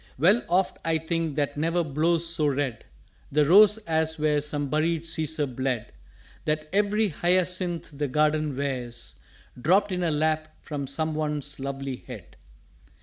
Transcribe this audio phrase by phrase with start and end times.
[0.19, 2.85] '""_Well oft I think that never blows so red
[3.31, 5.91] The Rose as where some buried Cæsar bled:
[6.45, 9.19] That every Hyacinth the Garden wears
[9.61, 12.35] Dropt in her lap from some once lovely Head.